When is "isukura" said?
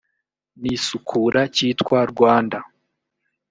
0.75-1.41